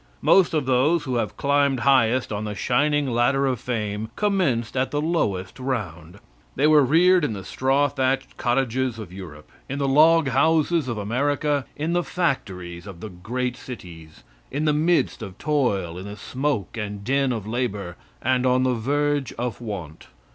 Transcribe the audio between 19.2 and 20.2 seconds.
of want.